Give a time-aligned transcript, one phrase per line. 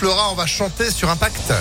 [0.00, 1.52] On va chanter sur Impact.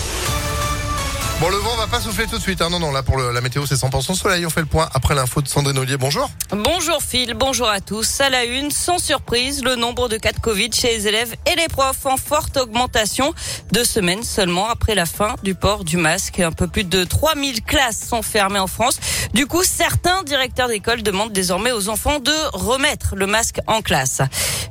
[1.39, 2.61] Bon, le vent va pas souffler tout de suite.
[2.61, 2.69] Hein.
[2.71, 4.43] Non, non, là, pour la météo, c'est 100% soleil.
[4.45, 5.97] On fait le point après l'info de Sandrine Ollier.
[5.97, 6.29] Bonjour.
[6.51, 8.21] Bonjour Phil, bonjour à tous.
[8.21, 11.55] À la une, sans surprise, le nombre de cas de Covid chez les élèves et
[11.55, 13.33] les profs en forte augmentation.
[13.71, 16.39] Deux semaines seulement après la fin du port du masque.
[16.39, 18.99] Un peu plus de 3000 classes sont fermées en France.
[19.37, 24.23] Du coup, certains directeurs d'école demandent désormais aux enfants de remettre le masque en classe.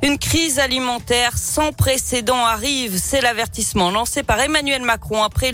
[0.03, 2.99] Une crise alimentaire sans précédent arrive.
[3.01, 5.53] C'est l'avertissement lancé par Emmanuel Macron après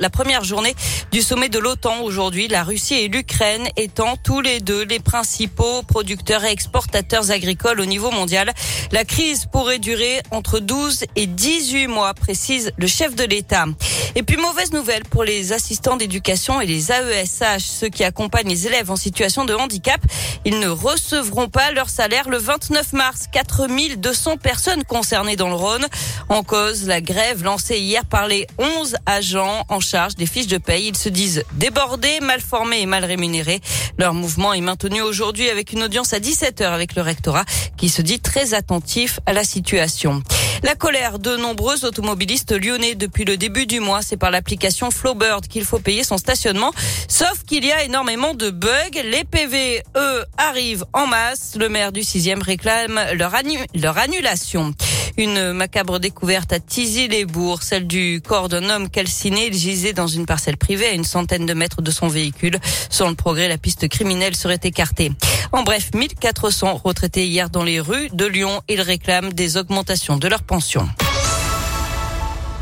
[0.00, 0.74] la première journée
[1.12, 2.48] du sommet de l'OTAN aujourd'hui.
[2.48, 7.86] La Russie et l'Ukraine étant tous les deux les principaux producteurs et exportateurs agricoles au
[7.86, 8.54] niveau mondial.
[8.90, 13.66] La crise pourrait durer entre 12 et 18 mois, précise le chef de l'État.
[14.14, 18.66] Et puis mauvaise nouvelle pour les assistants d'éducation et les AESH, ceux qui accompagnent les
[18.66, 20.00] élèves en situation de handicap.
[20.44, 23.24] Ils ne recevront pas leur salaire le 29 mars.
[23.32, 25.86] 4200 personnes concernées dans le Rhône.
[26.28, 30.58] En cause, la grève lancée hier par les 11 agents en charge des fiches de
[30.58, 30.88] paye.
[30.88, 33.60] Ils se disent débordés, mal formés et mal rémunérés.
[33.98, 37.44] Leur mouvement est maintenu aujourd'hui avec une audience à 17h avec le rectorat
[37.76, 40.22] qui se dit très attentif à la situation.
[40.62, 45.46] La colère de nombreux automobilistes lyonnais depuis le début du mois, c'est par l'application Flowbird
[45.46, 46.72] qu'il faut payer son stationnement.
[47.08, 48.70] Sauf qu'il y a énormément de bugs.
[49.04, 51.54] Les PV, eux, arrivent en masse.
[51.58, 54.74] Le maire du 6e réclame leur, annu- leur annulation.
[55.18, 59.46] Une macabre découverte à Tizy-les-Bourgs, celle du corps d'un homme calciné.
[59.46, 62.58] Il gisait dans une parcelle privée à une centaine de mètres de son véhicule.
[62.90, 65.12] Sans le progrès, la piste criminelle serait écartée.
[65.52, 68.60] En bref, 1400 retraités hier dans les rues de Lyon.
[68.68, 70.86] Ils réclament des augmentations de leurs pensions.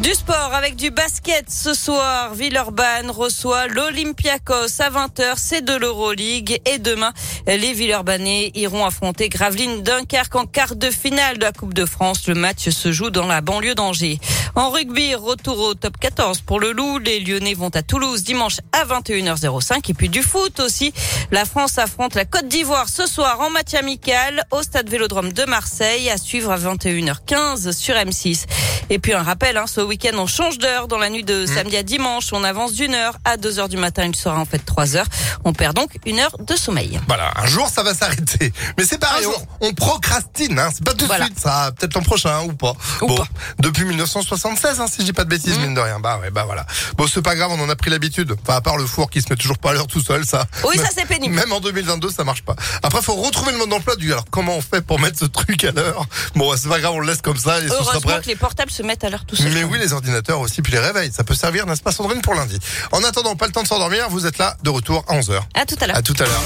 [0.00, 2.34] Du sport avec du basket ce soir.
[2.34, 5.34] Villeurbanne reçoit l'Olympiakos à 20h.
[5.36, 6.60] C'est de l'Euroleague.
[6.66, 7.12] Et demain,
[7.46, 12.26] les Villeurbanais iront affronter Gravelines Dunkerque en quart de finale de la Coupe de France.
[12.26, 14.18] Le match se joue dans la banlieue d'Angers.
[14.56, 16.98] En rugby, retour au top 14 pour le Loup.
[16.98, 19.90] Les Lyonnais vont à Toulouse dimanche à 21h05.
[19.90, 20.92] Et puis du foot aussi.
[21.30, 25.44] La France affronte la Côte d'Ivoire ce soir en match amical au stade Vélodrome de
[25.44, 28.46] Marseille à suivre à 21h15 sur M6.
[28.90, 31.76] Et puis un rappel, hein, ce week-end on change d'heure dans la nuit de samedi
[31.76, 32.32] à dimanche.
[32.32, 34.04] On avance d'une heure à deux heures du matin.
[34.04, 35.06] Il sera en fait trois heures.
[35.44, 37.00] On perd donc une heure de sommeil.
[37.08, 38.52] Voilà, un jour, ça va s'arrêter.
[38.76, 39.26] Mais c'est pareil,
[39.60, 40.58] on, on procrastine.
[40.58, 40.68] Hein.
[40.74, 41.26] C'est pas tout de Voilà.
[41.26, 41.70] suite, ça.
[41.78, 42.74] Peut-être l'an prochain hein, ou pas.
[43.02, 43.26] Ou bon, pas.
[43.58, 46.00] depuis 1976, hein, si je dis pas de bêtises, mine de rien.
[46.00, 46.66] Bah ouais, bah voilà.
[46.96, 48.34] Bon, c'est pas grave, on en a pris l'habitude.
[48.42, 50.44] Enfin, à part le four qui se met toujours pas à l'heure tout seul, ça.
[50.64, 51.34] Oui, Même- ça c'est pénible.
[51.34, 52.54] Même en 2022, ça marche pas.
[52.82, 54.12] Après, faut retrouver le mode d'emploi du.
[54.12, 56.06] Alors, comment on fait pour mettre ce truc à l'heure?
[56.34, 58.20] Bon, c'est pas grave, on le laisse comme ça et ce sera prêt.
[58.20, 59.52] que les portables se mettent à l'heure tout seul.
[59.52, 62.34] Mais oui, les ordinateurs aussi, puis les réveils, ça peut servir, n'est-ce pas Sandrine, pour
[62.34, 62.58] lundi.
[62.92, 65.40] En attendant, pas le temps de s'endormir, vous êtes là, de retour à 11h.
[65.54, 65.96] À tout à l'heure.
[65.96, 66.42] À tout à l'heure.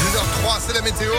[0.00, 1.12] 10h03, c'est la météo.